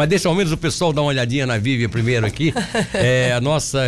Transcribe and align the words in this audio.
Mas 0.00 0.08
deixa 0.08 0.30
ao 0.30 0.34
menos 0.34 0.50
o 0.50 0.56
pessoal 0.56 0.94
dar 0.94 1.02
uma 1.02 1.08
olhadinha 1.08 1.46
na 1.46 1.58
Vivian 1.58 1.90
primeiro 1.90 2.24
aqui. 2.24 2.54
É 2.94 3.34
a 3.34 3.40
nossa 3.40 3.78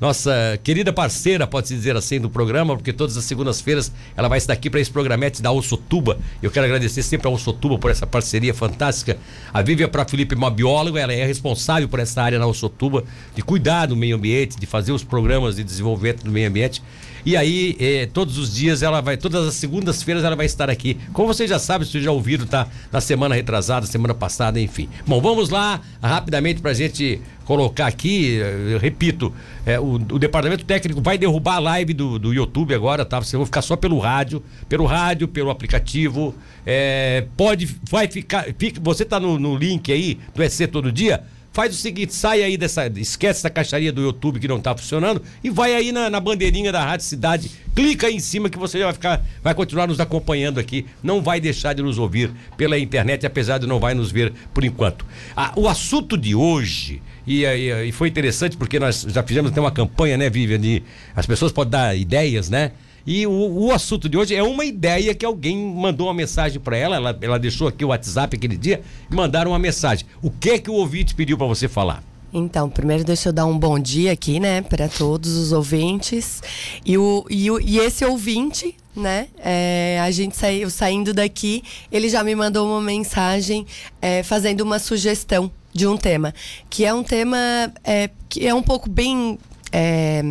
nossa 0.00 0.58
querida 0.62 0.92
parceira, 0.92 1.46
pode-se 1.46 1.74
dizer 1.74 1.96
assim, 1.96 2.20
do 2.20 2.30
programa, 2.30 2.76
porque 2.76 2.92
todas 2.92 3.16
as 3.16 3.24
segundas-feiras 3.24 3.90
ela 4.16 4.28
vai 4.28 4.38
estar 4.38 4.52
aqui 4.52 4.70
para 4.70 4.80
esse 4.80 4.90
programete 4.90 5.42
da 5.42 5.50
Ossotuba. 5.50 6.18
Eu 6.42 6.50
quero 6.50 6.66
agradecer 6.66 7.02
sempre 7.02 7.26
a 7.26 7.30
Ossotuba 7.30 7.78
por 7.78 7.90
essa 7.90 8.06
parceria 8.06 8.54
fantástica. 8.54 9.18
A 9.52 9.60
Vivian 9.60 9.88
para 9.88 10.04
Felipe 10.04 10.34
é 10.34 10.38
uma 10.38 10.50
bióloga, 10.50 11.00
ela 11.00 11.12
é 11.12 11.24
responsável 11.24 11.88
por 11.88 11.98
essa 11.98 12.22
área 12.22 12.38
na 12.38 12.46
Ossotuba, 12.46 13.04
de 13.34 13.42
cuidar 13.42 13.86
do 13.86 13.96
meio 13.96 14.16
ambiente, 14.16 14.58
de 14.58 14.66
fazer 14.66 14.92
os 14.92 15.02
programas 15.02 15.56
de 15.56 15.64
desenvolvimento 15.64 16.24
do 16.24 16.30
meio 16.30 16.48
ambiente. 16.48 16.82
E 17.26 17.36
aí, 17.36 17.76
eh, 17.80 18.08
todos 18.12 18.38
os 18.38 18.54
dias 18.54 18.82
ela 18.82 19.00
vai, 19.00 19.16
todas 19.16 19.46
as 19.46 19.54
segundas-feiras 19.54 20.24
ela 20.24 20.36
vai 20.36 20.46
estar 20.46 20.70
aqui. 20.70 20.96
Como 21.12 21.28
vocês 21.28 21.50
já 21.50 21.58
sabem, 21.58 21.86
vocês 21.86 22.02
já 22.02 22.10
ouviram, 22.10 22.46
tá? 22.46 22.68
Na 22.90 23.00
semana 23.00 23.34
retrasada, 23.34 23.86
semana 23.86 24.14
passada, 24.14 24.60
enfim. 24.60 24.88
Bom, 25.06 25.20
vamos 25.20 25.50
lá 25.50 25.80
rapidamente 26.02 26.62
para 26.62 26.70
a 26.70 26.74
gente 26.74 27.20
colocar 27.48 27.86
aqui, 27.86 28.34
eu 28.34 28.78
repito, 28.78 29.32
é, 29.64 29.80
o, 29.80 29.94
o, 29.94 30.18
departamento 30.18 30.66
técnico 30.66 31.00
vai 31.00 31.16
derrubar 31.16 31.54
a 31.54 31.58
live 31.58 31.94
do, 31.94 32.18
do 32.18 32.34
YouTube 32.34 32.74
agora, 32.74 33.06
tá? 33.06 33.18
Você 33.18 33.38
vai 33.38 33.46
ficar 33.46 33.62
só 33.62 33.74
pelo 33.74 33.98
rádio, 33.98 34.42
pelo 34.68 34.84
rádio, 34.84 35.26
pelo 35.26 35.48
aplicativo. 35.48 36.34
É, 36.66 37.24
pode, 37.38 37.64
vai 37.90 38.06
ficar. 38.06 38.44
Fica, 38.58 38.78
você 38.82 39.02
tá 39.02 39.18
no, 39.18 39.38
no 39.38 39.56
link 39.56 39.90
aí 39.90 40.18
do 40.34 40.42
EC 40.42 40.70
todo 40.70 40.92
dia? 40.92 41.24
Faz 41.50 41.74
o 41.74 41.78
seguinte, 41.78 42.14
sai 42.14 42.42
aí 42.42 42.58
dessa. 42.58 42.86
Esquece 42.86 43.40
essa 43.40 43.48
caixaria 43.48 43.90
do 43.90 44.02
YouTube 44.02 44.38
que 44.38 44.46
não 44.46 44.60
tá 44.60 44.76
funcionando 44.76 45.22
e 45.42 45.48
vai 45.48 45.74
aí 45.74 45.90
na, 45.90 46.10
na 46.10 46.20
bandeirinha 46.20 46.70
da 46.70 46.84
Rádio 46.84 47.06
Cidade. 47.06 47.50
Clica 47.74 48.08
aí 48.08 48.16
em 48.16 48.20
cima 48.20 48.50
que 48.50 48.58
você 48.58 48.84
vai 48.84 48.92
ficar. 48.92 49.24
Vai 49.42 49.54
continuar 49.54 49.86
nos 49.86 50.00
acompanhando 50.00 50.60
aqui. 50.60 50.84
Não 51.02 51.22
vai 51.22 51.40
deixar 51.40 51.72
de 51.72 51.82
nos 51.82 51.98
ouvir 51.98 52.30
pela 52.58 52.78
internet, 52.78 53.24
apesar 53.24 53.56
de 53.56 53.66
não 53.66 53.80
vai 53.80 53.94
nos 53.94 54.12
ver 54.12 54.34
por 54.52 54.64
enquanto. 54.64 55.06
Ah, 55.34 55.54
o 55.56 55.66
assunto 55.66 56.18
de 56.18 56.34
hoje. 56.34 57.00
E, 57.28 57.44
e, 57.44 57.88
e, 57.88 57.92
foi 57.92 58.08
interessante 58.08 58.56
porque 58.56 58.80
nós 58.80 59.06
já 59.06 59.22
fizemos 59.22 59.50
até 59.50 59.60
uma 59.60 59.70
campanha, 59.70 60.16
né, 60.16 60.30
Vivian? 60.30 60.58
De, 60.58 60.82
as 61.14 61.26
pessoas 61.26 61.52
podem 61.52 61.72
dar 61.72 61.94
ideias, 61.94 62.48
né? 62.48 62.72
E 63.06 63.26
o, 63.26 63.30
o, 63.30 63.70
assunto 63.70 64.08
de 64.08 64.16
hoje 64.16 64.34
é 64.34 64.42
uma 64.42 64.64
ideia 64.64 65.14
que 65.14 65.26
alguém 65.26 65.58
mandou 65.58 66.06
uma 66.06 66.14
mensagem 66.14 66.58
para 66.58 66.74
ela, 66.76 66.96
ela, 66.96 67.18
ela 67.20 67.38
deixou 67.38 67.68
aqui 67.68 67.84
o 67.84 67.88
WhatsApp 67.88 68.34
aquele 68.34 68.56
dia, 68.56 68.80
e 69.10 69.14
mandaram 69.14 69.50
uma 69.50 69.58
mensagem. 69.58 70.06
O 70.22 70.30
que 70.30 70.50
é 70.50 70.58
que 70.58 70.70
o 70.70 70.74
ouvinte 70.74 71.14
pediu 71.14 71.36
para 71.36 71.46
você 71.46 71.68
falar? 71.68 72.02
Então, 72.32 72.68
primeiro 72.68 73.04
deixa 73.04 73.28
eu 73.28 73.32
dar 73.32 73.44
um 73.44 73.58
bom 73.58 73.78
dia 73.78 74.12
aqui, 74.12 74.40
né, 74.40 74.62
para 74.62 74.88
todos 74.88 75.36
os 75.36 75.52
ouvintes. 75.52 76.42
E, 76.84 76.96
o, 76.96 77.26
e, 77.28 77.50
o, 77.50 77.60
e 77.60 77.78
esse 77.78 78.04
ouvinte, 78.06 78.74
né, 78.96 79.28
é, 79.38 79.98
a 80.02 80.10
gente 80.10 80.34
saiu 80.34 80.70
saindo 80.70 81.12
daqui, 81.12 81.62
ele 81.92 82.08
já 82.08 82.24
me 82.24 82.34
mandou 82.34 82.66
uma 82.66 82.80
mensagem 82.80 83.66
é, 84.00 84.22
fazendo 84.22 84.62
uma 84.62 84.78
sugestão 84.78 85.50
de 85.72 85.86
um 85.86 85.96
tema, 85.96 86.34
que 86.68 86.84
é 86.84 86.92
um 86.92 87.02
tema 87.02 87.38
é, 87.84 88.10
que 88.28 88.46
é 88.46 88.54
um 88.54 88.62
pouco 88.62 88.88
bem. 88.88 89.38
É, 89.70 90.22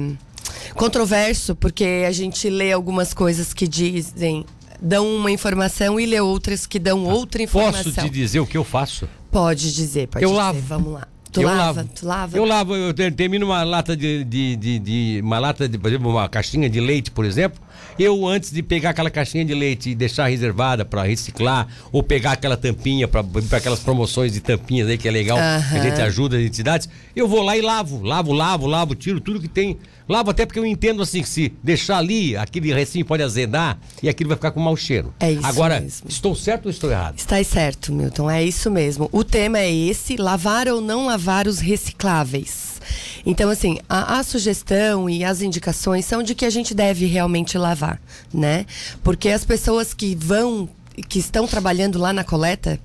controverso, 0.73 1.55
porque 1.55 2.05
a 2.07 2.11
gente 2.11 2.49
lê 2.49 2.71
algumas 2.71 3.13
coisas 3.13 3.53
que 3.53 3.67
dizem 3.67 4.45
dão 4.81 5.07
uma 5.15 5.31
informação 5.31 5.99
e 5.99 6.05
lê 6.05 6.19
outras 6.19 6.65
que 6.65 6.79
dão 6.79 7.05
outra 7.05 7.41
informação. 7.41 7.91
Posso 7.91 8.07
te 8.07 8.09
dizer 8.09 8.39
o 8.39 8.47
que 8.47 8.57
eu 8.57 8.63
faço? 8.63 9.09
Pode 9.31 9.73
dizer, 9.73 10.07
pode 10.07 10.23
eu 10.23 10.29
dizer. 10.29 10.41
Lavo. 10.41 10.59
Vamos 10.61 10.93
lá. 10.93 11.07
Tu 11.31 11.41
eu 11.41 11.47
lava, 11.47 11.61
lavo. 11.61 11.89
tu 11.93 12.05
lava. 12.05 12.37
Eu 12.37 12.45
lavo, 12.45 12.75
eu 12.75 12.93
termino 12.93 13.45
uma 13.45 13.63
lata 13.63 13.95
de, 13.95 14.23
de, 14.23 14.55
de, 14.55 14.79
de, 14.79 15.21
uma 15.23 15.39
lata 15.39 15.67
de, 15.67 15.77
por 15.77 15.89
exemplo, 15.89 16.09
uma 16.09 16.27
caixinha 16.29 16.69
de 16.69 16.79
leite, 16.79 17.11
por 17.11 17.25
exemplo. 17.25 17.61
Eu 17.99 18.27
antes 18.27 18.51
de 18.51 18.61
pegar 18.61 18.91
aquela 18.91 19.09
caixinha 19.09 19.43
de 19.43 19.53
leite 19.55 19.89
e 19.89 19.95
deixar 19.95 20.27
reservada 20.27 20.85
para 20.85 21.03
reciclar 21.03 21.67
ou 21.91 22.03
pegar 22.03 22.33
aquela 22.33 22.55
tampinha 22.55 23.07
para 23.07 23.23
aquelas 23.57 23.79
promoções 23.79 24.33
de 24.33 24.39
tampinhas 24.39 24.87
aí 24.87 24.97
que 24.97 25.07
é 25.07 25.11
legal, 25.11 25.37
que 25.37 25.77
a 25.77 25.81
gente 25.81 26.01
ajuda 26.01 26.37
as 26.37 26.43
entidades, 26.43 26.87
eu 27.15 27.27
vou 27.27 27.41
lá 27.41 27.57
e 27.57 27.61
lavo, 27.61 28.03
lavo, 28.03 28.31
lavo, 28.33 28.67
lavo, 28.67 28.93
tiro 28.93 29.19
tudo 29.19 29.39
que 29.39 29.47
tem 29.47 29.77
Lavo 30.07 30.31
até 30.31 30.45
porque 30.45 30.59
eu 30.59 30.65
entendo 30.65 31.01
assim 31.01 31.21
que 31.21 31.29
se 31.29 31.53
deixar 31.61 31.97
ali, 31.97 32.37
aquele 32.37 32.73
recinho 32.73 33.05
pode 33.05 33.21
azedar 33.23 33.77
e 34.01 34.07
aquilo 34.07 34.29
vai 34.29 34.37
ficar 34.37 34.51
com 34.51 34.59
mau 34.59 34.75
cheiro. 34.77 35.13
É 35.19 35.31
isso 35.31 35.45
Agora, 35.45 35.79
mesmo. 35.79 36.07
estou 36.09 36.33
certo 36.35 36.65
ou 36.65 36.71
estou 36.71 36.89
errado? 36.89 37.17
Está 37.17 37.43
certo, 37.43 37.93
Milton. 37.93 38.29
É 38.29 38.43
isso 38.43 38.71
mesmo. 38.71 39.09
O 39.11 39.23
tema 39.23 39.59
é 39.59 39.73
esse: 39.73 40.15
lavar 40.15 40.67
ou 40.67 40.79
não 40.79 41.05
lavar 41.05 41.47
os 41.47 41.59
recicláveis. 41.59 42.77
Então, 43.25 43.49
assim, 43.49 43.79
a, 43.89 44.19
a, 44.19 44.23
sugestão 44.23 45.09
e 45.09 45.23
as 45.23 45.41
indicações 45.41 46.05
são 46.05 46.23
de 46.23 46.33
que 46.33 46.45
a 46.45 46.49
gente 46.49 46.73
deve 46.73 47.05
realmente 47.05 47.57
lavar, 47.57 48.01
né? 48.33 48.65
Porque 49.03 49.27
as 49.27 49.43
pessoas 49.43 49.93
que 49.93 50.15
vão, 50.15 50.69
que 51.09 51.19
estão 51.19 51.45
trabalhando 51.45 51.99
lá 51.99 52.13
na 52.13 52.23
coleta, 52.23 52.79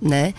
né? 0.00 0.34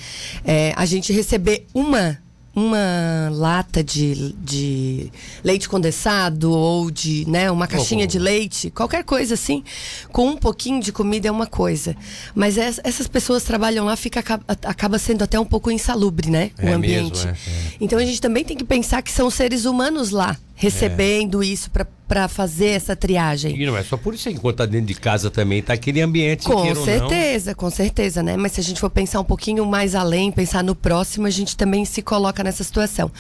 É, 0.46 0.74
a 0.76 0.86
gente 0.86 1.12
receber 1.12 1.66
uma 1.74 2.20
uma 2.58 3.30
lata 3.32 3.84
de, 3.84 4.34
de 4.34 5.12
leite 5.44 5.70
condensado 5.70 6.52
ou 6.52 6.90
de 6.90 7.24
né, 7.30 7.52
uma 7.52 7.68
caixinha 7.68 8.02
oh, 8.02 8.06
oh. 8.06 8.08
de 8.08 8.18
leite, 8.18 8.72
qualquer 8.72 9.04
coisa 9.04 9.36
assim, 9.36 9.64
com 10.12 10.30
um 10.30 10.36
pouquinho 10.36 10.82
de 10.82 10.92
comida 10.92 11.28
é 11.28 11.32
uma 11.32 11.46
coisa. 11.46 11.96
Mas 12.34 12.58
essas 12.58 13.08
pessoas 13.08 13.44
trabalham 13.44 13.86
lá, 13.86 13.96
fica, 13.96 14.24
acaba 14.64 14.98
sendo 14.98 15.24
até 15.24 15.40
um 15.40 15.46
pouco 15.46 15.70
insalubre, 15.70 16.32
né? 16.32 16.50
É 16.58 16.72
o 16.72 16.74
ambiente. 16.74 17.28
Mesmo, 17.28 17.30
é, 17.30 17.34
é. 17.34 17.74
Então 17.80 18.00
a 18.00 18.06
gente 18.06 18.20
também 18.20 18.44
tem 18.44 18.58
que 18.58 18.64
pensar 18.66 19.04
que 19.04 19.12
são 19.12 19.30
seres 19.30 19.66
humanos 19.66 20.10
lá 20.10 20.36
recebendo 20.58 21.44
é. 21.44 21.46
isso 21.46 21.70
para 22.08 22.28
fazer 22.28 22.70
essa 22.70 22.96
triagem. 22.96 23.56
E 23.56 23.66
não 23.66 23.78
é 23.78 23.84
só 23.84 23.96
por 23.96 24.16
isso 24.16 24.28
que 24.28 24.36
enquanto 24.36 24.56
está 24.56 24.66
dentro 24.66 24.88
de 24.88 24.96
casa 24.96 25.30
também 25.30 25.60
está 25.60 25.74
aquele 25.74 26.02
ambiente 26.02 26.46
Com 26.46 26.74
certeza, 26.84 27.54
com 27.54 27.70
certeza, 27.70 28.24
né? 28.24 28.36
Mas 28.36 28.54
se 28.54 28.60
a 28.60 28.64
gente 28.64 28.82
for 28.82 28.90
pensar 28.90 29.20
um 29.20 29.24
pouquinho 29.24 29.64
mais 29.68 29.94
além, 29.94 30.32
pensar 30.32 30.64
no 30.64 30.74
próximo, 30.74 31.28
a 31.28 31.30
gente 31.30 31.56
também 31.56 31.86
se 31.86 32.02
coloca 32.02 32.44
nessa 32.44 32.64
situação. 32.64 33.12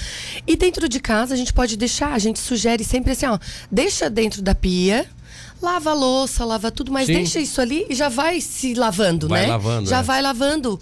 E 0.47 0.55
dentro 0.55 0.89
de 0.89 0.99
casa 0.99 1.35
a 1.35 1.37
gente 1.37 1.53
pode 1.53 1.77
deixar, 1.77 2.13
a 2.13 2.19
gente 2.19 2.39
sugere 2.39 2.83
sempre 2.83 3.11
assim, 3.11 3.27
ó, 3.27 3.37
deixa 3.71 4.09
dentro 4.09 4.41
da 4.41 4.55
pia, 4.55 5.05
lava 5.61 5.91
a 5.91 5.93
louça, 5.93 6.43
lava 6.43 6.71
tudo, 6.71 6.91
mas 6.91 7.05
Sim. 7.05 7.13
deixa 7.13 7.39
isso 7.39 7.61
ali 7.61 7.85
e 7.87 7.93
já 7.93 8.09
vai 8.09 8.41
se 8.41 8.73
lavando, 8.73 9.27
vai 9.27 9.43
né? 9.43 9.47
Lavando, 9.47 9.87
já 9.87 9.99
é. 9.99 10.03
vai 10.03 10.21
lavando. 10.23 10.79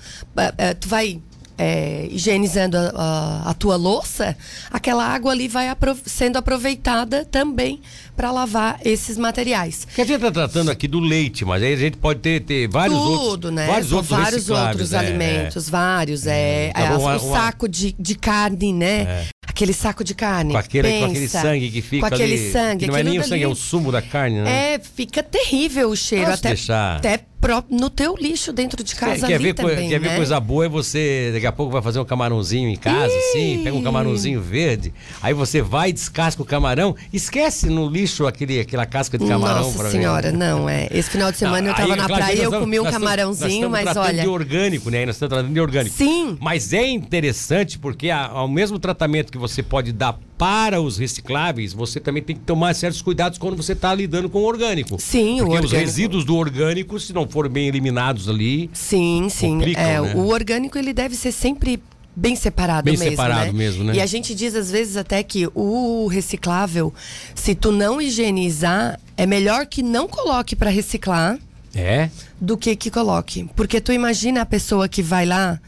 É, 0.58 0.74
tu 0.74 0.88
vai 0.88 1.22
é, 1.58 2.08
higienizando 2.10 2.78
a, 2.78 2.92
a, 2.96 3.50
a, 3.52 3.54
tua 3.54 3.76
louça, 3.76 4.36
aquela 4.70 5.06
água 5.06 5.32
ali 5.32 5.48
vai 5.48 5.70
apro 5.70 5.98
sendo 6.06 6.38
aproveitada 6.38 7.26
também 7.26 7.82
para 8.16 8.32
lavar 8.32 8.80
esses 8.84 9.18
materiais. 9.18 9.88
Que 9.94 10.02
a 10.02 10.06
gente 10.06 10.16
está 10.16 10.32
tratando 10.32 10.72
aqui 10.72 10.88
do 10.88 11.00
leite, 11.00 11.44
mas 11.46 11.62
aí 11.62 11.74
a 11.74 11.78
gente 11.78 11.98
pode 11.98 12.20
ter, 12.20 12.42
ter 12.42 12.68
vários 12.68 12.98
Tudo, 12.98 13.12
outros, 13.12 13.54
né? 13.54 13.68
vários 13.68 13.90
São 13.90 13.98
outros, 13.98 14.18
vários 14.18 14.50
outros 14.50 14.94
é, 14.94 14.98
alimentos, 14.98 15.68
é. 15.68 15.72
vários, 15.72 16.28
é, 16.28 16.72
Tá 16.74 16.88
bom, 16.88 16.98
o 16.98 17.00
uma, 17.00 17.20
saco 17.20 17.68
de, 17.68 17.96
de 17.98 18.16
carne, 18.16 18.74
né? 18.74 19.28
Aquele 19.56 19.72
saco 19.72 20.04
de 20.04 20.14
carne. 20.14 20.52
Com 20.52 20.58
aquele, 20.58 20.86
pensa, 20.86 21.06
com 21.06 21.12
aquele 21.12 21.30
sangue 21.30 21.72
que 21.72 21.82
fica 21.82 22.10
com 22.10 22.14
aquele 22.14 22.34
ali, 22.34 22.52
sangue, 22.52 22.86
que 22.86 22.92
não 22.92 22.98
é 22.98 23.04
nem 23.04 23.20
o 23.20 23.24
sangue, 23.24 23.44
é 23.44 23.48
o 23.48 23.56
sumo 23.56 23.90
da 23.90 24.02
carne, 24.02 24.42
né? 24.42 24.74
É, 24.74 24.80
fica 24.80 25.24
terrível 25.24 25.90
o 25.90 25.96
cheiro. 25.96 26.26
Posso 26.26 26.40
até, 26.40 26.50
deixar? 26.50 26.98
até 26.98 27.22
no 27.70 27.90
teu 27.90 28.16
lixo 28.16 28.52
dentro 28.52 28.84
de 28.84 28.96
casa 28.96 29.28
quer, 29.28 29.40
ver, 29.40 29.54
também, 29.54 29.90
Quer 29.90 30.00
né? 30.00 30.10
ver 30.10 30.16
coisa 30.16 30.40
boa 30.40 30.66
é 30.66 30.70
você, 30.70 31.32
daqui 31.34 31.46
a 31.46 31.52
pouco 31.52 31.72
vai 31.72 31.82
fazer 31.82 32.00
um 32.00 32.06
camarãozinho 32.06 32.70
em 32.70 32.76
casa, 32.76 33.14
Ih! 33.14 33.18
assim, 33.18 33.62
pega 33.64 33.76
um 33.76 33.84
camarãozinho 33.84 34.42
verde, 34.42 34.94
aí 35.22 35.34
você 35.34 35.62
vai, 35.62 35.94
descasca 35.94 36.42
o 36.42 36.46
camarão, 36.46 36.96
esquece 37.14 37.68
no 37.68 37.88
lixo 37.88 38.26
aquele, 38.26 38.60
aquela 38.60 38.86
casca 38.86 39.18
de 39.18 39.28
camarão. 39.28 39.72
Nossa 39.72 39.92
senhora, 39.92 40.32
ver. 40.32 40.38
não, 40.38 40.68
é. 40.68 40.88
Esse 40.92 41.10
final 41.10 41.32
de 41.32 41.38
semana 41.38 41.62
não, 41.62 41.70
eu 41.70 41.76
tava 41.76 41.94
aí, 41.94 42.00
na 42.00 42.08
claro, 42.08 42.24
praia 42.24 42.36
e 42.36 42.38
eu 42.40 42.44
estamos, 42.46 42.60
comi 42.60 42.80
um 42.80 42.84
estamos, 42.84 43.00
camarãozinho, 43.00 43.70
mas 43.70 43.96
olha... 43.96 44.24
de 44.24 44.28
orgânico, 44.28 44.90
né? 44.90 45.06
Nós 45.06 45.16
estamos 45.16 45.30
tratando 45.30 45.54
de 45.54 45.60
orgânico. 45.60 45.96
Sim. 45.96 46.38
Mas 46.40 46.74
é 46.74 46.88
interessante 46.88 47.78
porque 47.78 48.10
ao 48.10 48.48
mesmo 48.48 48.80
tratamento 48.80 49.32
que 49.32 49.38
você 49.38 49.45
pode 49.64 49.92
dar 49.92 50.20
para 50.38 50.82
os 50.82 50.98
recicláveis, 50.98 51.74
você 51.74 52.00
também 52.00 52.22
tem 52.22 52.36
que 52.36 52.42
tomar 52.42 52.74
certos 52.74 53.02
cuidados 53.02 53.38
quando 53.38 53.56
você 53.56 53.74
está 53.74 53.94
lidando 53.94 54.30
com 54.30 54.40
o 54.40 54.44
orgânico. 54.46 54.98
Sim, 55.00 55.38
Porque 55.38 55.42
o 55.42 55.46
orgânico. 55.46 55.66
os 55.66 55.72
resíduos 55.72 56.26
do 56.26 56.36
orgânico, 56.36 57.00
se 57.00 57.14
não 57.14 57.28
forem 57.28 57.52
bem 57.52 57.68
eliminados 57.68 58.28
ali. 58.28 58.70
Sim, 58.74 59.28
sim. 59.30 59.62
É, 59.76 60.02
né? 60.02 60.14
O 60.16 60.28
orgânico 60.28 60.78
ele 60.78 60.94
deve 60.94 61.16
ser 61.16 61.32
sempre 61.32 61.82
bem 62.16 62.36
separado 62.36 62.86
bem 62.86 62.98
mesmo. 62.98 63.12
separado 63.12 63.52
né? 63.52 63.52
mesmo, 63.52 63.84
né? 63.84 63.96
E 63.96 64.02
a 64.02 64.06
gente 64.06 64.34
diz 64.34 64.56
às 64.56 64.72
vezes 64.72 64.96
até 64.96 65.22
que 65.22 65.50
o 65.54 66.08
reciclável, 66.08 66.94
se 67.34 67.54
tu 67.54 67.72
não 67.72 68.02
higienizar, 68.02 69.00
é 69.18 69.26
melhor 69.26 69.66
que 69.66 69.84
não 69.84 70.08
coloque 70.08 70.56
para 70.56 70.70
reciclar. 70.70 71.38
É. 71.74 72.10
Do 72.40 72.58
que 72.58 72.74
que 72.74 72.90
coloque. 72.90 73.50
Porque 73.54 73.82
tu 73.82 73.92
imagina 73.92 74.42
a 74.42 74.46
pessoa 74.46 74.88
que 74.88 75.02
vai 75.02 75.26
lá. 75.26 75.60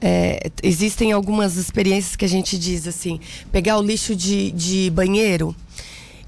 É, 0.00 0.50
existem 0.62 1.12
algumas 1.12 1.56
experiências 1.56 2.16
que 2.16 2.24
a 2.24 2.28
gente 2.28 2.58
diz 2.58 2.86
assim: 2.86 3.18
pegar 3.50 3.78
o 3.78 3.82
lixo 3.82 4.14
de, 4.14 4.50
de 4.50 4.90
banheiro 4.90 5.56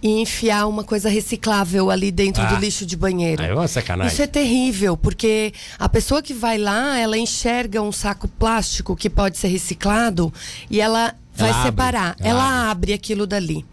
e 0.02 0.20
enfiar 0.20 0.66
uma 0.66 0.84
coisa 0.84 1.08
reciclável 1.08 1.90
ali 1.90 2.10
dentro 2.10 2.42
Ah. 2.42 2.46
do 2.46 2.56
lixo 2.56 2.86
de 2.86 2.96
banheiro. 2.96 3.42
É 3.42 3.52
uma 3.52 3.66
sacanagem. 3.68 4.12
Isso 4.12 4.22
é 4.22 4.26
terrível, 4.28 4.96
porque 4.96 5.52
a 5.78 5.88
pessoa 5.88 6.22
que 6.22 6.32
vai 6.32 6.56
lá, 6.56 6.96
ela 6.98 7.18
enxerga 7.18 7.82
um 7.82 7.90
saco 7.92 8.28
plástico 8.28 8.94
que 8.96 9.10
pode 9.10 9.36
ser 9.36 9.48
reciclado 9.48 10.32
e 10.70 10.80
ela 10.80 11.14
vai 11.34 11.48
Ela 11.50 11.58
abre, 11.58 11.68
separar. 11.70 12.16
ela 12.20 12.28
ela 12.30 12.70
abre 12.70 12.92
aquilo 12.92 13.26
dali. 13.26 13.64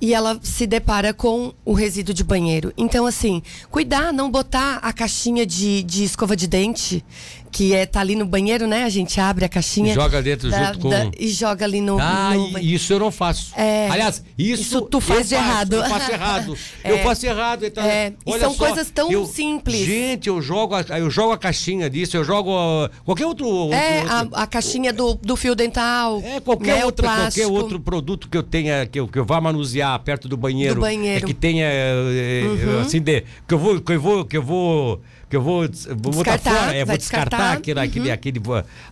E 0.00 0.12
ela 0.12 0.36
se 0.42 0.66
depara 0.66 1.14
com 1.14 1.54
o 1.64 1.72
resíduo 1.74 2.12
de 2.12 2.24
banheiro. 2.24 2.72
Então, 2.76 3.06
assim, 3.06 3.40
cuidar, 3.70 4.12
não 4.12 4.28
botar 4.32 4.78
a 4.82 4.92
caixinha 4.92 5.46
de, 5.46 5.84
de 5.84 6.02
escova 6.02 6.34
de 6.36 6.48
dente 6.48 7.04
que 7.52 7.74
é, 7.74 7.84
tá 7.84 8.00
ali 8.00 8.16
no 8.16 8.24
banheiro, 8.24 8.66
né? 8.66 8.84
A 8.84 8.88
gente 8.88 9.20
abre 9.20 9.44
a 9.44 9.48
caixinha. 9.48 9.92
E 9.92 9.94
joga 9.94 10.22
dentro 10.22 10.50
junto 10.50 10.78
com- 10.78 10.90
E 11.18 11.28
joga 11.28 11.64
ali 11.66 11.80
no, 11.82 11.98
Ah, 12.00 12.32
no 12.34 12.58
e- 12.58 12.74
isso 12.74 12.92
eu 12.94 12.98
não 12.98 13.12
faço. 13.12 13.52
É. 13.54 13.88
Aliás, 13.90 14.24
isso, 14.38 14.62
Isso 14.62 14.80
tu 14.82 15.00
faz 15.00 15.28
de 15.28 15.34
faço, 15.36 15.46
errado. 15.48 15.72
Eu 15.76 15.84
faço 15.84 16.10
errado. 16.10 16.58
É. 16.82 16.92
Eu 16.92 16.98
faço 16.98 17.26
errado. 17.26 17.64
Então, 17.66 17.84
É, 17.84 18.12
e 18.26 18.30
olha 18.32 18.40
são 18.40 18.54
só, 18.54 18.66
coisas 18.66 18.90
tão 18.90 19.12
eu- 19.12 19.26
simples. 19.26 19.86
Gente, 19.86 20.28
eu 20.28 20.40
jogo, 20.40 20.74
a, 20.74 20.80
eu 20.98 21.10
jogo 21.10 21.32
a 21.32 21.38
caixinha 21.38 21.88
disso, 21.90 22.16
eu 22.16 22.24
jogo 22.24 22.50
ah, 22.56 22.90
qualquer 23.04 23.26
outro. 23.26 23.46
outro- 23.46 23.76
É, 23.78 23.98
outro- 24.00 24.36
a, 24.36 24.42
a 24.42 24.46
caixinha 24.46 24.92
do, 24.92 25.14
do 25.14 25.36
fio 25.36 25.54
dental. 25.54 26.20
É, 26.24 26.40
qualquer, 26.40 26.78
né, 26.78 26.84
outra, 26.86 27.06
qualquer 27.14 27.46
outro 27.46 27.78
produto 27.78 28.28
que 28.30 28.36
eu 28.36 28.42
tenha, 28.42 28.86
que 28.86 28.98
eu, 28.98 29.06
que 29.06 29.18
eu 29.18 29.24
vá 29.26 29.40
manusear 29.40 29.98
perto 30.00 30.26
do 30.26 30.36
banheiro. 30.38 30.76
Do 30.76 30.80
banheiro. 30.80 31.18
Uhum. 31.20 31.24
É 31.24 31.26
que 31.26 31.34
tenha, 31.34 31.66
é, 31.66 32.46
é, 32.76 32.80
assim, 32.80 33.00
de, 33.00 33.22
que 33.46 33.52
eu 33.54 33.58
vou, 33.58 33.80
que 33.80 33.92
eu 33.92 34.00
vou, 34.00 34.24
que 34.24 34.36
eu 34.38 34.42
vou, 34.42 35.00
que 35.32 35.36
eu 35.36 35.40
vou, 35.42 35.66
vou 35.96 36.12
botar 36.12 36.36
fora, 36.38 36.74
é, 36.74 36.84
vou 36.84 36.94
descartar, 36.98 37.30
descartar. 37.38 37.52
aquele, 37.54 37.80
Uhum. 37.80 37.86
aquele, 37.86 38.10
aquele, 38.10 38.40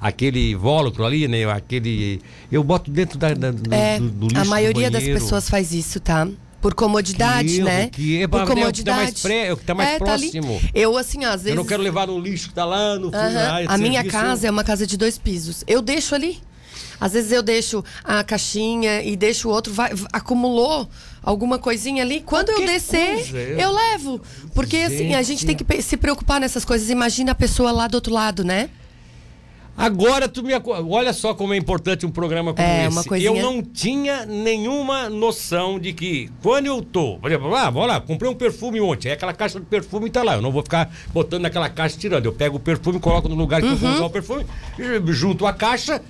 aquele 0.01 0.51
invólucro 0.53 1.05
ali, 1.05 1.29
né, 1.29 1.45
aquele, 1.51 2.23
eu 2.51 2.65
boto 2.65 2.91
dentro 2.91 3.19
da, 3.19 3.35
da- 3.35 3.51
do, 3.51 3.75
É, 3.75 3.99
do, 3.99 4.09
do 4.09 4.29
lixo 4.29 4.41
a 4.41 4.45
maioria 4.47 4.91
das 4.91 5.05
pessoas 5.05 5.51
faz 5.51 5.75
isso, 5.75 6.01
tá? 6.01 6.27
Por 6.63 6.73
comodidade, 6.75 7.57
Que 7.57 7.63
né? 7.63 7.89
que 7.91 8.23
é, 8.23 8.27
Por 8.29 8.41
é 8.41 8.43
o 8.43 8.47
que 8.47 8.53
tá 8.53 8.55
comodidade. 8.59 9.01
mais 9.03 9.21
pré- 9.23 9.47
é 9.49 9.53
o 9.53 9.57
que 9.59 9.65
tá 9.65 9.75
mais 9.75 9.89
ali. 9.91 9.99
próximo. 9.99 10.61
Eu, 10.75 10.97
assim, 10.97 11.25
às 11.27 11.43
vezes. 11.43 11.47
Eu 11.51 11.57
não 11.57 11.65
quero 11.65 11.83
levar 11.83 12.07
no 12.07 12.19
lixo 12.19 12.49
que 12.49 12.55
tá 12.55 12.65
lá 12.65 12.95
no 12.99 13.11
fundo 13.11 13.29
de 13.63 13.67
A 13.69 13.77
minha 13.79 14.03
casa 14.05 14.47
é 14.47 14.51
uma 14.51 14.65
casa 14.65 14.87
de 14.87 14.97
dois 14.97 15.17
pisos. 15.19 15.63
Eu 15.67 15.81
deixo 15.83 16.15
ali. 16.15 16.39
Às 17.01 17.13
vezes 17.13 17.33
eu 17.33 17.43
deixo 17.43 17.85
a 18.05 18.23
caixinha 18.25 19.03
e 19.03 19.17
deixo 19.17 19.49
o 19.49 19.53
outro, 19.53 19.73
vai, 19.73 19.91
acumulou 20.13 20.89
alguma 21.23 21.59
coisinha 21.59 22.03
ali. 22.03 22.21
Quando 22.21 22.51
eu 22.51 22.65
descer, 22.67 23.15
coisa, 23.15 23.39
eu- 23.39 23.59
eu... 23.59 23.73
levo. 23.73 24.21
Porque 24.55 24.77
assim, 24.79 25.15
a 25.15 25.23
gente 25.23 25.45
tem 25.47 25.57
que 25.57 25.83
se 25.83 25.97
preocupar 25.97 26.41
nessas 26.41 26.65
coisas. 26.65 26.89
Imagina 26.91 27.33
a 27.33 27.35
pessoa 27.35 27.71
lá 27.73 27.87
do 27.89 27.95
outro 27.95 28.13
lado, 28.13 28.45
né? 28.45 28.71
Agora 29.77 30.29
tu 30.29 30.43
me 30.43 30.53
aco- 30.53 30.73
olha 30.91 31.11
só 31.13 31.33
como 31.33 31.55
é 31.55 31.57
importante 31.57 32.05
um 32.05 32.11
programa 32.11 32.53
como 32.53 32.67
É, 32.69 32.87
esse. 32.87 32.95
uma 32.97 33.05
coisinha- 33.05 33.31
Eu 33.31 33.43
não 33.43 33.63
tinha 33.63 34.27
nenhuma 34.27 35.09
noção 35.09 35.79
de 35.79 35.95
que 35.95 36.29
quando 36.43 36.67
eu 36.67 36.83
tô, 36.83 37.17
por 37.19 37.31
exemplo, 37.31 37.55
ah, 37.55 37.71
vou 37.71 37.87
lá, 37.87 37.99
comprei 37.99 38.31
um 38.31 38.35
perfume 38.35 38.79
ontem, 38.79 39.09
aí 39.09 39.15
aquela 39.15 39.33
caixa 39.33 39.59
de 39.59 39.65
perfume 39.65 40.11
tá 40.11 40.23
lá, 40.23 40.35
eu 40.35 40.43
não 40.43 40.53
vou 40.53 40.63
ficar 40.63 40.95
botando 41.15 41.43
naquela 41.43 41.71
caixa 41.71 41.97
tirando. 41.97 42.27
Eu 42.27 42.33
pego 42.33 42.57
o 42.57 42.61
perfume, 42.61 43.01
coloco 43.01 43.27
no 43.27 43.35
lugar 43.35 43.63
que 43.63 43.69
eu 43.69 43.71
Uhum. 43.71 43.77
vou 43.77 43.91
usar 43.93 44.05
o 44.05 44.11
perfume, 44.11 44.45
junto 45.07 45.47
a 45.47 45.53
caixa, 45.53 46.03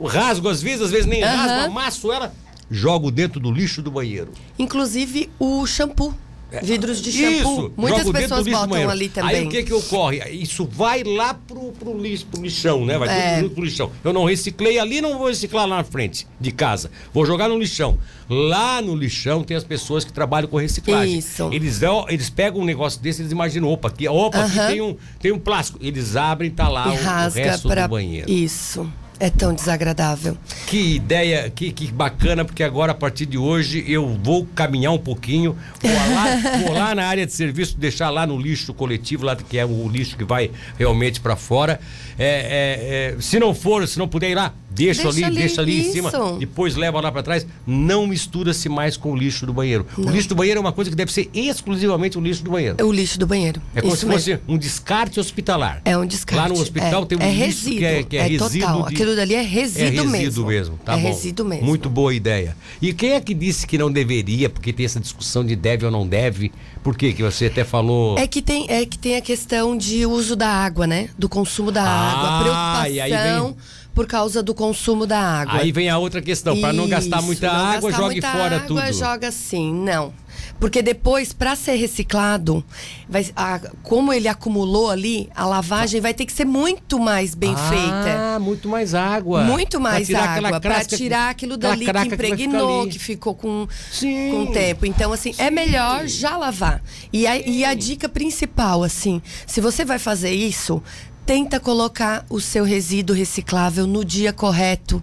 rasgo 0.00 0.48
às 0.48 0.62
vezes, 0.62 0.82
às 0.82 0.90
vezes 0.90 1.06
nem 1.06 1.22
Aham. 1.22 1.36
rasgo, 1.36 1.70
amasso 1.70 2.12
ela, 2.12 2.32
jogo 2.70 3.10
dentro 3.10 3.38
do 3.40 3.50
lixo 3.52 3.82
do 3.82 3.90
banheiro. 3.90 4.32
Inclusive 4.58 5.30
o 5.38 5.66
shampoo. 5.66 6.14
Vidros 6.62 7.00
de 7.00 7.10
shampoo. 7.10 7.28
É, 7.32 7.36
Isso, 7.38 7.72
Muitas 7.78 8.10
pessoas 8.10 8.46
botam 8.46 8.90
ali 8.90 9.08
também. 9.08 9.36
Aí 9.36 9.46
o 9.46 9.48
que 9.48 9.62
que 9.62 9.72
ocorre? 9.72 10.18
Isso 10.30 10.66
vai 10.70 11.02
lá 11.02 11.32
pro, 11.32 11.72
pro, 11.72 11.96
lixo, 11.96 12.26
pro 12.26 12.42
lixão, 12.42 12.84
né? 12.84 12.98
Vai 12.98 13.08
É. 13.08 13.40
tudo 13.40 13.54
pro 13.54 13.64
lixão. 13.64 13.90
Eu 14.04 14.12
não 14.12 14.24
reciclei 14.26 14.78
ali, 14.78 15.00
não 15.00 15.16
vou 15.16 15.28
reciclar 15.28 15.66
lá 15.66 15.78
na 15.78 15.84
frente 15.84 16.26
de 16.38 16.52
casa. 16.52 16.90
Vou 17.12 17.24
jogar 17.24 17.48
no 17.48 17.58
lixão. 17.58 17.96
Lá 18.28 18.82
no 18.82 18.94
lixão 18.94 19.42
tem 19.42 19.56
as 19.56 19.64
pessoas 19.64 20.04
que 20.04 20.12
trabalham 20.12 20.46
com 20.46 20.58
reciclagem. 20.58 21.18
Isso. 21.18 21.48
Eles, 21.52 21.80
eles 22.08 22.28
pegam 22.28 22.60
um 22.60 22.64
negócio 22.66 23.00
desse, 23.00 23.22
eles 23.22 23.32
imaginam, 23.32 23.68
opa, 23.68 23.88
aqui, 23.88 24.06
opa, 24.06 24.38
Aham. 24.40 24.46
aqui 24.64 24.72
tem 24.72 24.80
um, 24.82 24.96
tem 25.20 25.32
um 25.32 25.38
plástico. 25.38 25.78
Eles 25.80 26.16
abrem, 26.16 26.50
tá 26.50 26.68
lá 26.68 26.88
e 26.88 26.90
o, 26.98 27.00
o 27.00 27.02
rasga 27.02 27.42
resto 27.44 27.66
para 27.68 27.86
do 27.86 27.90
banheiro. 27.90 28.30
Isso. 28.30 28.86
É 29.22 29.30
tão 29.30 29.54
desagradável. 29.54 30.36
Que 30.66 30.96
ideia, 30.96 31.48
que, 31.48 31.70
que 31.70 31.86
bacana, 31.92 32.44
porque 32.44 32.60
agora, 32.60 32.90
a 32.90 32.94
partir 32.94 33.24
de 33.24 33.38
hoje, 33.38 33.84
eu 33.86 34.18
vou 34.20 34.44
caminhar 34.46 34.92
um 34.92 34.98
pouquinho, 34.98 35.56
vou 35.80 35.92
lá, 35.92 36.58
vou 36.66 36.72
lá 36.72 36.92
na 36.92 37.06
área 37.06 37.24
de 37.24 37.32
serviço, 37.32 37.78
deixar 37.78 38.10
lá 38.10 38.26
no 38.26 38.36
lixo 38.36 38.74
coletivo, 38.74 39.24
lá 39.24 39.36
que 39.36 39.56
é 39.56 39.64
o 39.64 39.88
lixo 39.88 40.16
que 40.16 40.24
vai 40.24 40.50
realmente 40.76 41.20
para 41.20 41.36
fora. 41.36 41.78
É, 42.18 43.14
é, 43.14 43.14
é, 43.14 43.20
se 43.20 43.38
não 43.38 43.54
for, 43.54 43.86
se 43.86 43.96
não 43.96 44.08
puder 44.08 44.28
ir 44.28 44.34
lá, 44.34 44.52
deixa, 44.74 45.02
Deixa 45.04 45.26
ali, 45.26 45.36
deixa 45.36 45.60
ali 45.60 45.76
em 45.78 45.80
isso. 45.82 45.92
cima, 45.92 46.12
depois 46.38 46.74
leva 46.76 47.00
lá 47.00 47.10
para 47.12 47.22
trás. 47.22 47.46
Não 47.66 48.06
mistura-se 48.06 48.68
mais 48.68 48.96
com 48.96 49.12
o 49.12 49.16
lixo 49.16 49.44
do 49.46 49.52
banheiro. 49.52 49.86
O 49.96 50.08
lixo 50.10 50.28
do 50.28 50.34
banheiro 50.34 50.58
é 50.58 50.60
uma 50.60 50.72
coisa 50.72 50.90
que 50.90 50.96
deve 50.96 51.12
ser 51.12 51.30
exclusivamente 51.34 52.18
o 52.18 52.20
lixo 52.20 52.42
do 52.42 52.50
banheiro. 52.50 52.76
É 52.78 52.84
o 52.84 52.90
lixo 52.92 53.18
do 53.18 53.26
banheiro. 53.26 53.60
É 53.74 53.80
como 53.80 53.92
Isso 53.94 54.06
se 54.06 54.12
fosse 54.12 54.30
mesmo. 54.30 54.44
um 54.48 54.58
descarte 54.58 55.20
hospitalar. 55.20 55.80
É 55.84 55.96
um 55.96 56.06
descarte. 56.06 56.42
Lá 56.48 56.54
no 56.54 56.60
hospital 56.60 57.02
é, 57.02 57.06
tem 57.06 57.18
um 57.18 57.22
é 57.22 57.26
lixo 57.30 57.44
resíduo, 57.44 57.78
que 57.78 57.84
é, 57.84 58.02
que 58.02 58.16
é 58.16 58.22
resíduo 58.22 58.48
total. 58.60 58.82
de- 58.88 58.94
Aquilo 58.94 59.16
dali 59.16 59.34
é 59.34 59.42
resíduo, 59.42 59.82
é 59.82 59.90
resíduo 59.90 60.10
mesmo. 60.10 60.46
mesmo. 60.46 60.78
tá 60.84 60.94
é 60.98 61.02
bom. 61.02 61.08
resíduo 61.08 61.46
mesmo. 61.46 61.64
Muito 61.66 61.88
boa 61.90 62.14
ideia. 62.14 62.56
E 62.80 62.92
quem 62.92 63.12
é 63.12 63.20
que 63.20 63.34
disse 63.34 63.66
que 63.66 63.76
não 63.78 63.90
deveria, 63.92 64.48
porque 64.48 64.72
tem 64.72 64.86
essa 64.86 65.00
discussão 65.00 65.44
de 65.44 65.54
deve 65.56 65.84
ou 65.84 65.90
não 65.90 66.06
deve? 66.06 66.50
Por 66.82 66.96
quê? 66.96 67.12
Que 67.12 67.22
você 67.22 67.46
até 67.46 67.62
falou. 67.64 68.18
É 68.18 68.26
que, 68.26 68.42
tem, 68.42 68.66
é 68.68 68.84
que 68.84 68.98
tem 68.98 69.16
a 69.16 69.20
questão 69.20 69.76
de 69.76 70.04
uso 70.06 70.34
da 70.34 70.48
água, 70.48 70.86
né? 70.86 71.10
Do 71.18 71.28
consumo 71.28 71.70
da 71.70 71.82
água. 71.82 72.50
Ah, 72.54 72.82
A 72.82 72.90
e 72.90 73.00
aí 73.00 73.10
preocupação 73.10 73.46
vem- 73.46 73.56
por 73.94 74.06
causa 74.06 74.42
do 74.42 74.54
consumo 74.54 75.06
da 75.06 75.18
água. 75.20 75.60
Aí 75.60 75.70
vem 75.72 75.88
a 75.88 75.98
outra 75.98 76.22
questão, 76.22 76.58
para 76.60 76.72
não 76.72 76.88
gastar 76.88 77.20
muita 77.22 77.46
não 77.46 77.54
água, 77.54 77.90
gastar 77.90 78.02
jogue 78.02 78.14
muita 78.14 78.32
fora 78.32 78.56
água, 78.56 78.66
tudo. 78.68 78.92
joga 78.92 79.28
assim, 79.28 79.72
não. 79.72 80.12
Porque 80.58 80.80
depois, 80.80 81.32
para 81.32 81.54
ser 81.56 81.74
reciclado, 81.74 82.64
vai, 83.08 83.26
a- 83.36 83.60
como 83.82 84.12
ele 84.12 84.28
acumulou 84.28 84.90
ali, 84.90 85.28
a 85.34 85.44
lavagem 85.44 86.00
vai 86.00 86.14
ter 86.14 86.24
que 86.24 86.32
ser 86.32 86.44
muito 86.44 86.98
mais 86.98 87.34
bem 87.34 87.54
feita. 87.54 88.34
Ah, 88.36 88.38
muito 88.38 88.68
mais 88.68 88.94
água. 88.94 89.42
Muito 89.44 89.80
mais 89.80 90.08
Pra 90.08 90.20
água 90.22 90.60
para 90.60 90.84
tirar 90.84 91.30
aquilo 91.30 91.56
dali 91.56 91.84
que 91.84 91.98
impregnou, 92.14 92.82
ali. 92.82 92.90
que, 92.90 92.98
ficou 92.98 93.34
com, 93.34 93.66
Sim. 93.90 94.30
com 94.30 94.42
o 94.44 94.52
tempo. 94.52 94.86
Então, 94.86 95.12
assim, 95.12 95.34
é 95.36 95.50
melhor 95.50 96.06
já 96.06 96.36
lavar. 96.36 96.82
E 97.12 97.26
a, 97.26 97.36
e 97.38 97.64
a 97.64 97.74
dica 97.74 98.08
principal, 98.08 98.82
assim, 98.82 99.20
se 99.46 99.60
você 99.60 99.84
vai 99.84 99.98
fazer 99.98 100.30
isso, 100.32 100.82
tenta 101.24 101.60
colocar 101.60 102.24
o 102.28 102.40
seu 102.40 102.64
resíduo 102.64 103.14
reciclável 103.14 103.86
no 103.86 104.04
dia 104.04 104.32
correto 104.32 105.02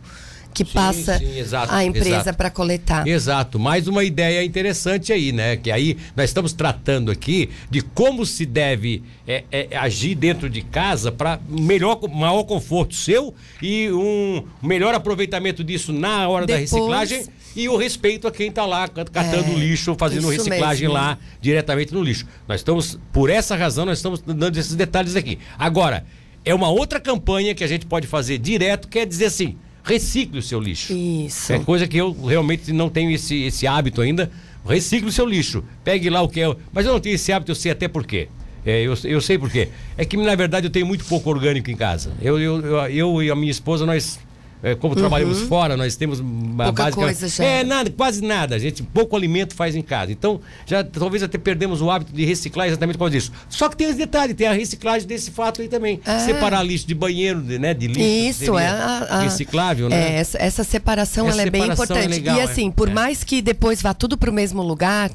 que 0.54 0.66
passa 0.66 1.18
sim, 1.20 1.38
exato, 1.38 1.74
a 1.74 1.84
empresa 1.86 2.34
para 2.34 2.50
coletar. 2.50 3.08
Exato, 3.08 3.58
mais 3.60 3.88
uma 3.88 4.04
ideia 4.04 4.44
interessante 4.44 5.14
aí, 5.14 5.32
né? 5.32 5.56
Que 5.56 5.72
aí 5.72 5.96
nós 6.16 6.30
estamos 6.30 6.52
tratando 6.54 7.12
aqui 7.12 7.50
de 7.70 7.82
como 7.82 8.26
se 8.26 8.46
deve 8.46 9.04
é, 9.28 9.44
é, 9.52 9.78
agir 9.78 10.16
dentro 10.16 10.50
de 10.50 10.62
casa 10.62 11.12
para 11.12 11.40
melhor, 11.48 12.00
maior 12.10 12.44
conforto 12.44 12.94
seu 12.96 13.34
e 13.62 13.90
um 13.92 14.44
melhor 14.62 14.94
aproveitamento 14.94 15.64
disso 15.64 15.94
na 15.94 16.28
hora 16.28 16.46
da 16.46 16.56
Depois- 16.58 16.72
reciclagem 16.72 17.26
e 17.56 17.68
o 17.70 17.78
respeito 17.78 18.28
a 18.28 18.32
quem 18.32 18.50
está 18.50 18.66
lá 18.66 18.88
catando 18.88 19.52
É, 19.52 19.56
lixo, 19.56 19.96
fazendo 19.98 20.30
reciclagem 20.30 20.84
mesmo. 20.88 20.94
lá 20.94 21.18
diretamente 21.42 21.94
no 21.94 22.04
lixo. 22.04 22.26
Nós 22.48 22.60
estamos, 22.60 23.00
por 23.14 23.30
essa 23.30 23.56
razão, 23.56 23.86
nós 23.86 23.98
estamos 24.00 24.22
dando 24.22 24.58
esses 24.58 24.76
detalhes 24.76 25.16
aqui. 25.16 25.40
Agora, 25.58 26.06
é 26.46 26.54
uma 26.54 26.70
outra 26.70 27.00
campanha 27.00 27.54
que 27.56 27.64
a 27.64 27.68
gente 27.68 27.86
pode 27.86 28.08
fazer 28.08 28.38
direto, 28.38 28.88
que 28.88 29.00
é 29.00 29.06
dizer 29.06 29.26
assim: 29.26 29.58
recicle 29.90 30.38
o 30.38 30.42
seu 30.42 30.60
lixo. 30.60 30.94
Isso. 30.94 31.52
É 31.52 31.60
coisa 31.60 31.88
que 31.88 31.98
eu 31.98 32.12
realmente 32.12 32.72
não 32.72 32.90
tenho 32.90 33.10
esse, 33.12 33.44
esse 33.44 33.66
hábito 33.66 34.02
ainda. 34.02 34.32
Recicle 34.66 35.10
o 35.10 35.12
seu 35.12 35.26
lixo. 35.26 35.64
Pegue 35.84 36.10
lá 36.10 36.22
o 36.22 36.30
que 36.30 36.42
é. 36.42 36.56
Mas 36.72 36.86
eu 36.86 36.94
não 36.94 37.00
tenho 37.00 37.16
esse 37.16 37.32
hábito, 37.32 37.52
eu 37.52 37.56
sei 37.56 37.72
até 37.72 37.88
por 37.88 38.06
quê. 38.06 38.28
É, 38.66 38.82
eu, 38.82 38.94
eu 39.06 39.20
sei 39.20 39.38
por 39.38 39.50
quê. 39.50 39.70
É 39.98 40.06
que, 40.06 40.16
na 40.16 40.36
verdade, 40.36 40.68
eu 40.68 40.72
tenho 40.72 40.86
muito 40.86 41.04
pouco 41.06 41.30
orgânico 41.30 41.72
em 41.72 41.76
casa. 41.76 42.12
Eu, 42.22 42.40
eu, 42.40 42.62
eu, 42.62 42.88
eu 42.88 43.24
e 43.24 43.32
a 43.32 43.36
minha 43.36 43.52
esposa, 43.52 43.86
nós. 43.86 44.20
É, 44.62 44.76
como 44.76 44.96
trabalhamos 44.96 45.42
fora, 45.42 45.78
nós 45.78 45.96
temos 45.96 46.20
uma 46.20 46.66
Pouca 46.66 46.84
básica- 46.84 47.02
coisa 47.04 47.28
já. 47.28 47.44
É, 47.44 47.64
nada, 47.64 47.90
quase 47.90 48.22
nada. 48.22 48.56
A 48.56 48.60
gente 48.60 48.84
pouco 48.84 49.16
alimento 49.16 49.56
faz 49.56 49.76
em 49.76 49.82
casa. 49.82 50.12
Então, 50.12 50.42
já 50.66 50.84
talvez 50.84 51.24
até 51.24 51.38
perdemos 51.38 51.82
o 51.82 51.90
hábito 51.90 52.12
de 52.12 52.26
reciclar 52.26 52.68
exatamente 52.68 52.96
por 52.98 53.06
causa 53.06 53.12
disso. 53.12 53.32
Só 53.50 53.70
que 53.70 53.78
tem 53.78 53.88
os 53.90 53.96
detalhes, 53.96 54.36
tem 54.36 54.48
a 54.48 54.54
reciclagem 54.54 55.08
desse 55.08 55.32
fato 55.32 55.62
aí 55.62 55.68
também. 55.68 56.00
É. 56.06 56.20
Separar 56.20 56.62
lixo 56.64 56.86
de 56.88 56.94
banheiro, 56.94 57.42
de, 57.42 57.58
né? 57.58 57.74
De 57.74 57.88
lixo. 57.88 58.44
Isso, 58.44 58.58
é 58.60 58.68
a, 58.68 59.08
a- 59.10 59.22
reciclável, 59.22 59.88
né? 59.90 60.16
É, 60.16 60.20
essa, 60.20 60.38
essa 60.38 60.64
separação 60.64 61.28
Essa 61.28 61.36
ela 61.42 61.48
é 61.48 61.50
bem 61.50 61.62
separação 61.62 61.96
é 61.96 62.00
importante. 62.00 62.20
legal, 62.20 62.36
e 62.38 62.40
é. 62.40 62.44
assim, 62.44 62.70
por 62.72 62.90
É. 62.90 62.94
mais 62.94 63.24
que 63.24 63.42
depois 63.42 63.82
vá 63.82 63.94
tudo 63.94 64.18
pro 64.18 64.34
mesmo 64.34 64.62
lugar, 64.62 65.10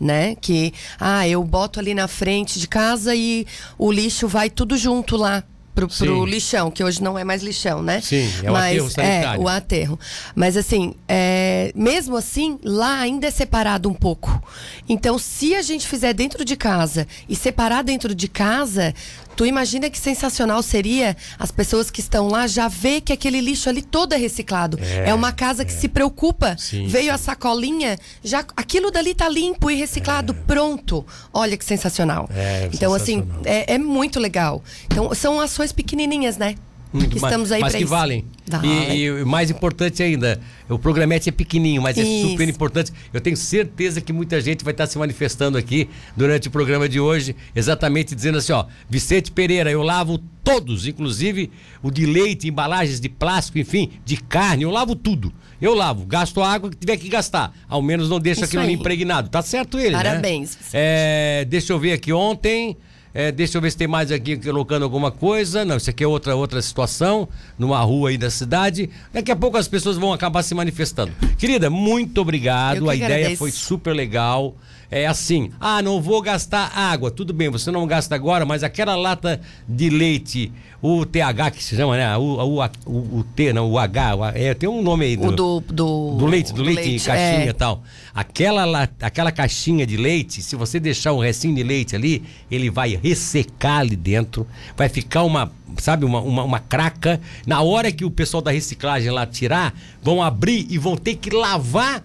né? 0.00 0.34
Que, 0.40 0.72
ah, 0.98 1.26
eu 1.28 1.42
boto 1.44 1.78
ali 1.80 1.94
na 1.94 2.08
frente 2.08 2.58
de 2.58 2.66
casa 2.68 3.14
e 3.14 3.46
o 3.78 3.90
lixo 3.90 4.28
vai 4.28 4.48
tudo 4.50 4.76
junto 4.76 5.16
lá. 5.16 5.42
Pro, 5.88 6.06
pro 6.06 6.24
lixão, 6.26 6.70
que 6.70 6.82
hoje 6.82 7.02
não 7.02 7.18
é 7.18 7.24
mais 7.24 7.42
lixão, 7.42 7.82
né? 7.82 8.00
Sim, 8.00 8.30
é 8.42 8.50
o 8.50 8.56
aterro 8.56 8.84
Mas, 8.84 8.92
sanitário. 8.92 9.40
É, 9.40 9.44
o 9.44 9.48
aterro. 9.48 10.00
Mas 10.34 10.56
assim, 10.56 10.94
é, 11.08 11.72
mesmo 11.74 12.16
assim, 12.16 12.58
lá 12.62 12.98
ainda 13.00 13.26
é 13.26 13.30
separado 13.30 13.88
um 13.88 13.94
pouco. 13.94 14.42
Então, 14.88 15.18
se 15.18 15.54
a 15.54 15.62
gente 15.62 15.86
fizer 15.86 16.12
dentro 16.12 16.44
de 16.44 16.56
casa 16.56 17.06
e 17.28 17.36
separar 17.36 17.82
dentro 17.82 18.14
de 18.14 18.28
casa, 18.28 18.94
tu 19.36 19.46
imagina 19.46 19.88
que 19.88 19.98
sensacional 19.98 20.62
seria 20.62 21.16
as 21.38 21.50
pessoas 21.50 21.90
que 21.90 22.00
estão 22.00 22.28
lá 22.28 22.46
já 22.46 22.68
ver 22.68 23.00
que 23.00 23.12
aquele 23.12 23.40
lixo 23.40 23.68
ali 23.68 23.82
todo 23.82 24.12
é 24.12 24.16
reciclado. 24.16 24.78
É, 24.82 25.14
uma 25.14 25.32
casa 25.32 25.64
que 25.64 25.72
se 25.72 25.88
preocupa. 25.88 26.56
Sim, 26.58 26.86
Veio 26.86 27.04
sim. 27.04 27.10
a 27.10 27.18
sacolinha, 27.18 27.98
já 28.22 28.44
aquilo 28.56 28.90
dali 28.90 29.14
tá 29.14 29.28
limpo 29.28 29.70
e 29.70 29.74
reciclado, 29.74 30.34
pronto. 30.34 31.06
Olha 31.32 31.56
que 31.56 31.64
sensacional. 31.64 32.28
É, 32.34 32.68
então, 32.72 32.92
assim, 32.92 33.20
sensacional. 33.22 33.42
é, 33.46 33.74
é 33.74 33.78
muito 33.78 34.20
legal. 34.20 34.62
Então, 34.84 35.14
são 35.14 35.40
ações 35.40 35.69
pequenininhas, 35.72 36.36
né? 36.36 36.54
Muito 36.92 37.10
que 37.14 37.20
ma- 37.20 37.28
estamos 37.28 37.52
aí 37.52 37.60
mas 37.60 37.72
que 37.72 37.82
isso. 37.82 37.88
valem. 37.88 38.24
E, 38.64 39.04
e 39.04 39.24
mais 39.24 39.48
importante 39.48 40.02
ainda, 40.02 40.40
o 40.68 40.76
programete 40.76 41.28
é 41.28 41.32
pequenininho, 41.32 41.80
mas 41.80 41.96
é 41.96 42.02
Isso. 42.02 42.30
super 42.30 42.48
importante. 42.48 42.92
Eu 43.14 43.20
tenho 43.20 43.36
certeza 43.36 44.00
que 44.00 44.12
muita 44.12 44.40
gente 44.40 44.64
vai 44.64 44.72
estar 44.72 44.88
se 44.88 44.98
manifestando 44.98 45.56
aqui 45.56 45.88
durante 46.16 46.48
o 46.48 46.50
programa 46.50 46.88
de 46.88 46.98
hoje, 46.98 47.36
exatamente 47.54 48.12
dizendo 48.12 48.38
assim, 48.38 48.52
ó, 48.52 48.64
Vicente 48.88 49.30
Pereira, 49.30 49.70
eu 49.70 49.84
lavo 49.84 50.18
todos, 50.42 50.84
inclusive 50.88 51.48
o 51.80 51.92
de 51.92 52.04
leite, 52.06 52.48
embalagens 52.48 52.98
de 53.00 53.08
plástico, 53.08 53.60
enfim, 53.60 53.90
de 54.04 54.16
carne, 54.16 54.64
eu 54.64 54.70
lavo 54.72 54.96
tudo. 54.96 55.32
Eu 55.62 55.74
lavo, 55.74 56.04
gasto 56.04 56.42
a 56.42 56.52
água 56.52 56.70
que 56.70 56.76
tiver 56.76 56.96
que 56.96 57.08
gastar. 57.08 57.52
Ao 57.68 57.80
menos 57.80 58.08
não 58.08 58.18
deixa 58.18 58.40
Isso 58.40 58.46
aquilo 58.46 58.62
aí. 58.64 58.72
impregnado. 58.72 59.28
Tá 59.28 59.42
certo 59.42 59.78
ele, 59.78 59.90
né? 59.94 60.02
Parabéns. 60.02 60.58
É, 60.72 61.46
deixa 61.48 61.72
eu 61.72 61.78
ver 61.78 61.92
aqui 61.92 62.12
ontem. 62.12 62.76
É, 63.12 63.32
deixa 63.32 63.58
eu 63.58 63.62
ver 63.62 63.70
se 63.70 63.76
tem 63.76 63.88
mais 63.88 64.12
aqui 64.12 64.36
colocando 64.36 64.82
alguma 64.82 65.10
coisa. 65.10 65.64
Não, 65.64 65.76
isso 65.76 65.90
aqui 65.90 66.04
é 66.04 66.06
outra, 66.06 66.36
outra 66.36 66.62
situação, 66.62 67.28
numa 67.58 67.80
rua 67.80 68.10
aí 68.10 68.18
da 68.18 68.30
cidade. 68.30 68.88
Daqui 69.12 69.30
a 69.32 69.36
pouco 69.36 69.56
as 69.56 69.66
pessoas 69.68 69.96
vão 69.96 70.12
acabar 70.12 70.42
se 70.42 70.54
manifestando. 70.54 71.12
Querida, 71.38 71.68
muito 71.68 72.20
obrigado. 72.20 72.84
que 72.84 72.90
A 72.90 72.94
ideia 72.94 73.14
agradeço. 73.16 73.36
foi 73.38 73.50
super 73.50 73.92
legal. 73.94 74.54
É 74.90 75.06
assim, 75.06 75.50
ah, 75.60 75.80
não 75.80 76.00
vou 76.02 76.20
gastar 76.20 76.72
água. 76.76 77.10
Tudo 77.12 77.32
bem, 77.32 77.48
você 77.48 77.70
não 77.70 77.86
gasta 77.86 78.14
agora, 78.14 78.44
mas 78.44 78.64
aquela 78.64 78.96
lata 78.96 79.40
de 79.68 79.88
leite, 79.88 80.52
o 80.82 81.06
TH 81.06 81.50
que 81.52 81.62
se 81.62 81.76
chama, 81.76 81.96
né? 81.96 82.16
O, 82.16 82.22
o, 82.22 82.64
o, 82.86 83.18
o 83.20 83.24
T, 83.36 83.52
não, 83.52 83.70
o 83.70 83.78
H, 83.78 84.16
o 84.16 84.24
é, 84.26 84.52
tem 84.52 84.68
um 84.68 84.82
nome 84.82 85.04
aí. 85.04 85.16
O 85.16 85.30
do, 85.30 85.60
do, 85.60 86.16
Do 86.18 86.26
leite, 86.26 86.52
do, 86.52 86.62
leite, 86.62 86.90
em 86.90 86.98
caixinha 86.98 87.44
é. 87.44 87.48
e 87.48 87.52
tal. 87.52 87.84
Aquela, 88.12 88.64
la- 88.64 88.88
aquela 89.00 89.30
caixinha 89.30 89.86
de 89.86 89.96
leite, 89.96 90.42
se 90.42 90.56
você 90.56 90.80
deixar 90.80 91.12
um 91.12 91.20
restinho 91.20 91.54
de 91.54 91.62
leite 91.62 91.94
ali, 91.94 92.24
ele 92.50 92.68
vai 92.68 92.98
ressecar 93.00 93.78
ali 93.78 93.94
dentro, 93.94 94.44
vai 94.76 94.88
ficar 94.88 95.22
uma, 95.22 95.52
sabe, 95.78 96.04
uma, 96.04 96.20
uma, 96.20 96.42
uma 96.42 96.58
craca. 96.58 97.20
Na 97.46 97.62
hora 97.62 97.92
que 97.92 98.04
o 98.04 98.10
pessoal 98.10 98.42
da 98.42 98.50
reciclagem 98.50 99.12
lá 99.12 99.24
tirar, 99.24 99.72
vão 100.02 100.20
abrir 100.20 100.66
e 100.68 100.78
vão 100.78 100.96
ter 100.96 101.14
que 101.14 101.30
lavar, 101.30 102.02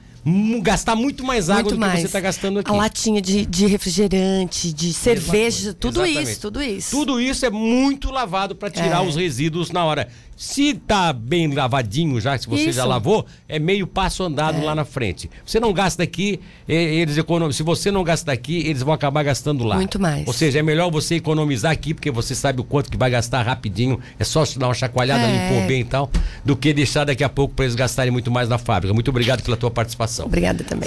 gastar 0.62 0.96
muito 0.96 1.24
mais 1.24 1.50
água 1.50 1.64
Muito 1.64 1.76
do 1.76 1.80
mais. 1.80 1.94
que 1.96 2.00
você 2.02 2.06
está 2.08 2.20
gastando 2.20 2.60
aqui. 2.60 2.72
A 2.72 2.74
latinha 2.74 3.22
de, 3.22 3.46
de 3.46 3.68
refrigerante, 3.68 4.74
de 4.74 4.92
cerveja, 4.92 5.74
tudo 5.74 6.04
Exatamente. 6.04 6.32
isso, 6.32 6.42
tudo 6.42 6.64
isso. 6.64 6.92
Tudo 6.92 7.22
isso 7.22 7.46
é 7.46 7.50
muito 7.50 8.10
lavado 8.12 8.56
para 8.56 8.70
tirar 8.72 9.04
É. 9.04 9.08
os 9.08 9.16
resíduos 9.16 9.70
na 9.72 9.86
hora. 9.86 10.08
Se 10.38 10.74
tá 10.74 11.14
bem 11.14 11.54
lavadinho 11.54 12.20
já, 12.20 12.38
se 12.38 12.46
você 12.46 12.66
já 12.66 12.70
Isso. 12.72 12.80
É. 12.82 12.84
lavou, 12.84 13.26
é 13.48 13.58
meio 13.58 13.88
passo 13.88 14.22
andado 14.22 14.62
lá 14.66 14.76
na 14.76 14.84
frente. 14.84 15.30
Você 15.46 15.62
não 15.62 15.72
gasta 15.72 16.04
aqui, 16.04 16.42
eles 16.68 17.16
economizam. 17.18 17.56
Se 17.56 17.64
você 17.64 17.90
não 17.90 18.04
gasta 18.04 18.34
aqui, 18.34 18.58
eles 18.68 18.82
vão 18.82 18.94
acabar 18.94 19.24
gastando 19.24 19.64
lá. 19.64 19.76
Muito 19.78 19.98
mais. 19.98 20.28
Ou 20.28 20.34
seja, 20.34 20.60
é 20.60 20.62
melhor 20.62 20.92
você 20.92 21.16
economizar 21.16 21.72
aqui, 21.72 21.94
porque 21.94 22.12
você 22.12 22.36
sabe 22.36 22.60
o 22.60 22.66
quanto 22.66 22.92
que 22.92 22.98
vai 22.98 23.10
gastar 23.10 23.44
rapidinho. 23.44 23.98
É 24.20 24.26
só 24.26 24.44
dar 24.58 24.68
uma 24.68 24.74
chacoalhada, 24.74 25.24
É. 25.24 25.50
limpou 25.54 25.68
bem 25.70 25.82
e 25.82 25.86
tal, 25.86 26.12
do 26.44 26.54
que 26.58 26.74
deixar 26.74 27.06
daqui 27.06 27.24
a 27.24 27.30
pouco 27.30 27.54
para 27.56 27.64
eles 27.64 27.76
gastarem 27.76 28.12
muito 28.12 28.30
mais 28.30 28.50
na 28.50 28.58
fábrica. 28.58 28.94
Muito 28.94 29.08
obrigado 29.10 29.42
pela 29.42 29.56
tua 29.56 29.72
participação. 30.16 30.26
Obrigada 30.26 30.64
também. 30.64 30.84